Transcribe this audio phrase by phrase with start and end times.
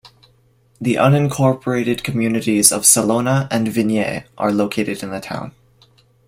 [0.81, 5.51] The unincorporated communities of Salona, and Vignes are located in the town.